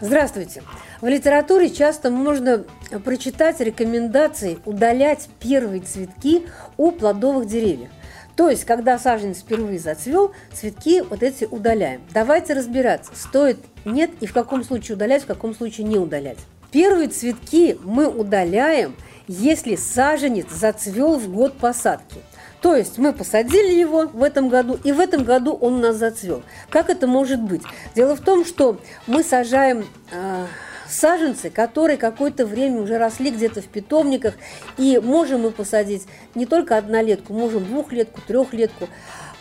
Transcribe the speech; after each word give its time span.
Здравствуйте! 0.00 0.62
В 1.00 1.08
литературе 1.08 1.70
часто 1.70 2.10
можно 2.10 2.64
прочитать 3.04 3.58
рекомендации 3.58 4.58
удалять 4.64 5.28
первые 5.40 5.80
цветки 5.80 6.46
у 6.76 6.92
плодовых 6.92 7.48
деревьев. 7.48 7.88
То 8.36 8.48
есть, 8.48 8.64
когда 8.64 8.96
саженец 9.00 9.38
впервые 9.38 9.80
зацвел, 9.80 10.32
цветки 10.52 11.00
вот 11.00 11.24
эти 11.24 11.46
удаляем. 11.46 12.02
Давайте 12.14 12.52
разбираться, 12.52 13.10
стоит, 13.16 13.58
нет 13.84 14.12
и 14.20 14.26
в 14.26 14.32
каком 14.32 14.62
случае 14.62 14.94
удалять, 14.94 15.24
в 15.24 15.26
каком 15.26 15.52
случае 15.52 15.88
не 15.88 15.98
удалять. 15.98 16.38
Первые 16.70 17.08
цветки 17.08 17.76
мы 17.82 18.08
удаляем, 18.08 18.94
если 19.26 19.74
саженец 19.74 20.48
зацвел 20.50 21.18
в 21.18 21.28
год 21.28 21.58
посадки. 21.58 22.20
То 22.60 22.74
есть 22.74 22.98
мы 22.98 23.12
посадили 23.12 23.72
его 23.72 24.06
в 24.06 24.22
этом 24.22 24.48
году, 24.48 24.78
и 24.82 24.92
в 24.92 25.00
этом 25.00 25.24
году 25.24 25.52
он 25.52 25.74
у 25.74 25.78
нас 25.78 25.96
зацвел. 25.96 26.42
Как 26.70 26.90
это 26.90 27.06
может 27.06 27.40
быть? 27.40 27.62
Дело 27.94 28.16
в 28.16 28.20
том, 28.20 28.44
что 28.44 28.80
мы 29.06 29.22
сажаем 29.22 29.86
э, 30.10 30.46
саженцы, 30.88 31.50
которые 31.50 31.96
какое-то 31.96 32.46
время 32.46 32.80
уже 32.80 32.98
росли 32.98 33.30
где-то 33.30 33.62
в 33.62 33.66
питомниках, 33.66 34.34
и 34.76 34.98
можем 34.98 35.42
мы 35.42 35.50
посадить 35.52 36.06
не 36.34 36.46
только 36.46 36.76
однолетку, 36.76 37.32
можем 37.32 37.64
двухлетку, 37.64 38.20
трехлетку 38.26 38.88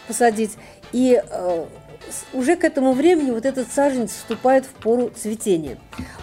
посадить. 0.08 0.58
И 0.92 1.22
э, 1.22 1.66
уже 2.34 2.56
к 2.56 2.64
этому 2.64 2.94
времени 2.94 3.32
вот 3.32 3.46
этот 3.46 3.72
саженец 3.72 4.12
вступает 4.12 4.66
в 4.66 4.70
пору 4.70 5.10
цветения. 5.10 5.78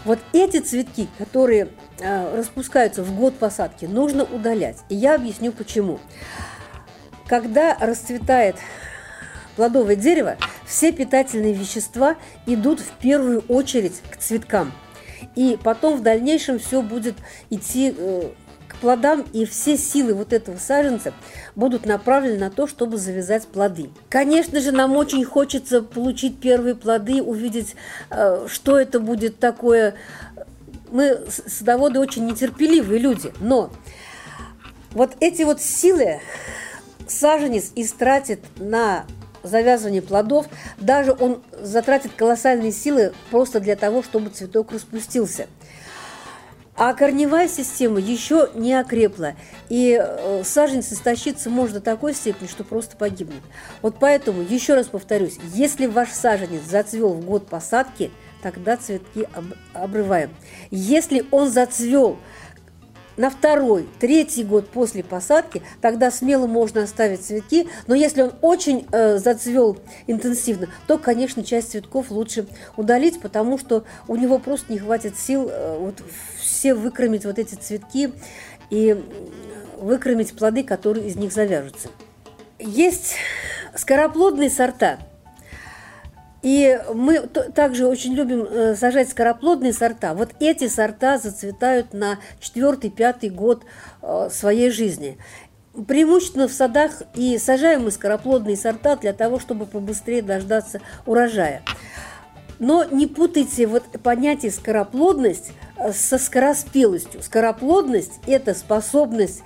Вот 0.05 0.19
эти 0.33 0.61
цветки, 0.61 1.09
которые 1.19 1.69
э, 1.99 2.37
распускаются 2.37 3.03
в 3.03 3.17
год 3.17 3.37
посадки, 3.37 3.85
нужно 3.87 4.25
удалять. 4.25 4.79
И 4.89 4.95
я 4.95 5.15
объясню 5.15 5.53
почему. 5.53 5.99
Когда 7.27 7.77
расцветает 7.79 8.57
плодовое 9.57 9.97
дерево, 9.97 10.37
все 10.67 10.93
питательные 10.93 11.55
вещества 11.55 12.17
идут 12.47 12.81
в 12.81 12.91
первую 12.99 13.41
очередь 13.49 14.03
к 14.11 14.17
цветкам. 14.17 14.73
И 15.37 15.59
потом 15.63 15.97
в 15.97 16.03
дальнейшем 16.03 16.59
все 16.59 16.83
будет 16.83 17.15
идти 17.51 17.95
э, 17.97 18.31
к 18.69 18.77
плодам, 18.77 19.25
и 19.33 19.47
все 19.47 19.79
силы 19.79 20.15
вот 20.15 20.33
этого 20.33 20.59
саженца 20.59 21.15
будут 21.57 21.87
направлены 21.87 22.39
на 22.39 22.51
то, 22.51 22.67
чтобы 22.67 22.99
завязать 22.99 23.47
плоды. 23.47 23.91
Конечно 24.11 24.61
же, 24.61 24.71
нам 24.71 24.97
очень 24.97 25.25
хочется 25.25 25.83
получить 25.83 26.39
первые 26.39 26.75
плоды, 26.75 27.23
увидеть, 27.23 27.75
э, 28.11 28.47
что 28.49 28.79
это 28.79 29.01
будет 29.01 29.39
такое. 29.39 29.95
Мы 30.91 31.25
садоводы 31.29 31.99
очень 31.99 32.27
нетерпеливые 32.27 33.01
люди, 33.01 33.33
но 33.41 33.71
вот 34.93 35.17
эти 35.21 35.43
вот 35.43 35.61
силы 35.61 36.21
саженец 37.09 37.73
истратит 37.75 38.41
на 38.57 39.05
завязывание 39.43 40.03
плодов, 40.03 40.47
даже 40.79 41.13
он 41.13 41.43
затратит 41.61 42.13
колоссальные 42.17 42.73
силы 42.73 43.13
просто 43.31 43.61
для 43.61 43.77
того, 43.77 44.03
чтобы 44.03 44.31
цветок 44.31 44.73
распустился. 44.73 45.47
А 46.77 46.93
корневая 46.93 47.47
система 47.47 48.01
еще 48.01 48.51
не 48.55 48.75
окрепла, 48.75 49.35
и 49.69 49.97
э, 49.97 50.43
саженец 50.45 50.93
истощиться 50.93 51.49
может 51.49 51.77
до 51.77 51.81
такой 51.81 52.15
степени, 52.15 52.49
что 52.49 52.65
просто 52.65 52.97
погибнет. 52.97 53.43
Вот 53.81 53.97
поэтому, 54.01 54.43
еще 54.43 54.75
раз 54.75 54.89
повторюсь, 54.89 55.39
если 55.55 55.87
ваш 55.87 56.11
саженец 56.11 56.63
зацвел 56.63 57.11
в 57.11 57.25
год 57.25 57.47
посадки, 57.47 58.11
тогда 58.43 58.77
цветки 58.77 59.29
обрываем. 59.73 60.31
Если 60.73 61.25
он 61.31 61.49
зацвел 61.49 62.19
на 63.17 63.31
второй, 63.31 63.89
третий 63.99 64.45
год 64.45 64.69
после 64.69 65.03
посадки, 65.05 65.63
тогда 65.81 66.11
смело 66.11 66.47
можно 66.47 66.83
оставить 66.83 67.25
цветки, 67.25 67.69
но 67.87 67.95
если 67.95 68.23
он 68.23 68.33
очень 68.41 68.87
э, 68.93 69.19
зацвел 69.19 69.79
интенсивно, 70.07 70.69
то, 70.87 70.99
конечно, 70.99 71.45
часть 71.45 71.73
цветков 71.73 72.11
лучше 72.11 72.47
удалить, 72.77 73.21
потому 73.21 73.59
что 73.59 73.85
у 74.09 74.17
него 74.17 74.39
просто 74.39 74.73
не 74.73 74.79
хватит 74.79 75.19
сил 75.19 75.49
э, 75.51 75.79
вот 75.79 76.03
все 76.41 76.75
выкромить 76.75 77.25
вот 77.25 77.39
эти 77.39 77.55
цветки 77.55 78.13
и 78.71 79.01
выкромить 79.79 80.37
плоды, 80.37 80.63
которые 80.65 81.09
из 81.09 81.17
них 81.17 81.33
завяжутся. 81.33 81.89
Есть 82.59 83.15
скороплодные 83.75 84.51
сорта– 84.51 84.99
и 86.45 86.79
мы 86.93 87.21
также 87.21 87.87
очень 87.87 88.13
любим 88.13 88.45
э, 88.45 88.77
сажать 88.77 89.09
скороплодные 89.09 89.73
сорта. 89.73 90.13
Вот 90.13 90.35
эти 90.41 90.69
сорта 90.69 91.17
зацветают 91.17 91.95
на 91.95 92.19
четвертый-пятый 92.39 93.31
год 93.31 93.65
э, 94.03 94.29
своей 94.31 94.71
жизни. 94.71 95.17
Преимущественно 95.89 96.47
в 96.47 96.53
садах 96.53 97.03
и 97.15 97.39
сажаем 97.39 97.85
мы 97.85 97.91
скороплодные 97.91 98.59
сорта 98.59 98.97
для 98.97 99.15
того, 99.15 99.41
чтобы 99.41 99.65
побыстрее 99.65 100.21
дождаться 100.21 100.83
урожая. 101.07 101.63
Но 102.59 102.85
не 102.85 103.07
путайте 103.07 103.67
вот 103.67 103.85
понятие 104.03 104.53
скороплодность 104.53 105.53
э, 105.79 105.95
со 105.95 106.19
скороспелостью. 106.19 107.23
Скороплодность– 107.23 108.21
это 108.27 108.53
способность 108.53 109.43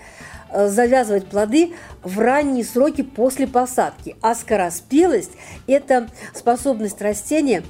завязывать 0.53 1.27
плоды 1.27 1.75
в 2.03 2.19
ранние 2.19 2.65
сроки 2.65 3.03
после 3.03 3.47
посадки. 3.47 4.17
А 4.23 4.35
скороспелость– 4.35 5.33
это 5.67 6.09
способность 6.35 7.01
растения 7.03 7.63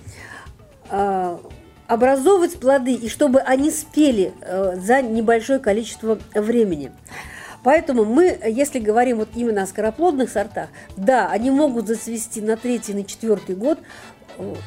э, 0.91 1.39
образовывать 1.87 2.61
плоды, 2.61 2.93
и 2.93 3.09
чтобы 3.09 3.41
они 3.41 3.71
спели 3.71 4.33
э, 4.41 4.77
за 4.77 5.03
небольшое 5.03 5.59
количество 5.59 6.19
времени. 6.35 6.93
Поэтому 7.65 8.05
мы, 8.05 8.39
если 8.47 8.79
говорим 8.79 9.19
вот 9.19 9.31
именно 9.35 9.63
о 9.63 9.67
скороплодных 9.67 10.31
сортах, 10.31 10.69
да, 10.97 11.29
они 11.29 11.51
могут 11.51 11.89
зацвести 11.89 12.41
на 12.41 12.57
третий, 12.57 12.95
на 12.95 13.03
четвертый 13.05 13.57
год, 13.57 13.81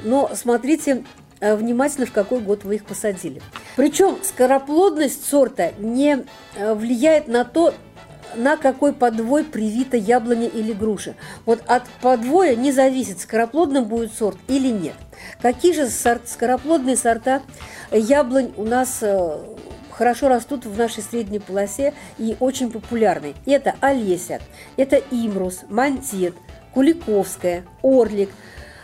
но 0.04 0.30
смотрите 0.34 1.06
внимательно, 1.40 2.06
в 2.06 2.12
какой 2.12 2.42
год 2.42 2.66
вы 2.66 2.76
их 2.76 2.86
посадили. 2.86 3.42
Причем 3.78 4.18
скороплодность 4.22 5.26
сорта 5.26 5.72
не 5.80 6.26
влияет 6.60 7.30
на 7.30 7.46
то, 7.46 7.74
на 8.36 8.58
какой 8.58 8.94
подвой 8.94 9.44
привита 9.44 9.98
яблоня 9.98 10.48
или 10.48 10.74
груша. 10.74 11.16
Вот 11.46 11.62
от 11.68 11.84
подвоя 12.02 12.56
не 12.56 12.72
зависит, 12.72 13.20
скороплодным 13.20 13.86
будет 13.86 14.14
сорт 14.14 14.38
или 14.48 14.70
нет. 14.70 14.96
Какие 15.42 15.74
же 15.74 15.88
сорт, 15.88 16.28
скороплодные 16.28 16.98
сорта 16.98 17.42
яблонь 17.92 18.52
у 18.58 18.64
нас 18.64 19.00
э, 19.02 19.38
хорошо 19.92 20.30
растут 20.30 20.66
в 20.66 20.78
нашей 20.78 21.04
средней 21.04 21.40
полосе 21.40 21.94
и 22.18 22.36
очень 22.40 22.72
популярны. 22.72 23.36
Это 23.46 23.76
Олеся, 23.82 24.42
это 24.78 24.98
Имрус, 25.12 25.62
Мантет, 25.70 26.36
Куликовская, 26.74 27.64
Орлик, 27.84 28.30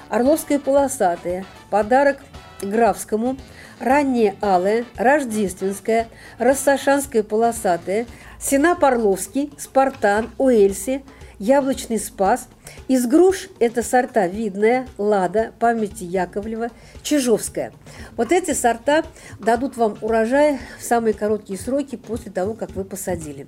Орловская 0.09 0.59
полосатая, 0.59 1.46
подарок 1.69 2.19
Графскому, 2.62 3.38
раннее 3.79 4.35
алое, 4.41 4.85
рождественское, 4.96 6.08
рассашанское 6.38 7.24
полосатое, 7.24 8.06
Сена 8.39 8.75
Парловский, 8.75 9.51
Спартан, 9.57 10.29
Уэльси, 10.37 11.03
Яблочный 11.39 11.99
Спас. 11.99 12.47
Из 12.87 13.05
груш 13.05 13.49
это 13.59 13.83
сорта 13.83 14.27
Видная, 14.27 14.87
Лада, 14.97 15.51
Памяти 15.59 16.03
Яковлева, 16.03 16.69
Чижовская. 17.03 17.73
Вот 18.15 18.31
эти 18.31 18.53
сорта 18.53 19.03
дадут 19.39 19.77
вам 19.77 19.97
урожай 20.01 20.59
в 20.79 20.83
самые 20.83 21.13
короткие 21.13 21.59
сроки 21.59 21.95
после 21.95 22.31
того, 22.31 22.53
как 22.53 22.71
вы 22.71 22.83
посадили. 22.83 23.47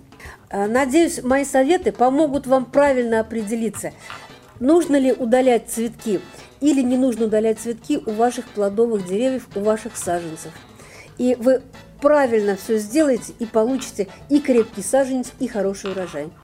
А, 0.50 0.68
надеюсь, 0.68 1.24
мои 1.24 1.46
советы 1.46 1.92
помогут 1.92 2.48
вам 2.48 2.66
правильно 2.66 3.20
определиться, 3.20 3.92
нужно 4.60 4.98
ли 4.98 5.12
удалять 5.12 5.70
цветки 5.70 6.22
или 6.62 6.82
не 6.82 6.98
нужно 6.98 7.26
удалять 7.26 7.60
цветки 7.60 8.02
у 8.06 8.12
ваших 8.12 8.48
плодовых 8.50 9.08
деревьев, 9.08 9.48
у 9.56 9.62
ваших 9.62 9.96
саженцев. 9.96 10.52
И 11.20 11.36
вы 11.36 11.62
правильно 12.02 12.56
все 12.56 12.78
сделаете 12.78 13.34
и 13.38 13.46
получите 13.46 14.08
и 14.30 14.40
крепкий 14.40 14.82
саженец, 14.82 15.32
и 15.40 15.48
хороший 15.48 15.92
урожай. 15.92 16.30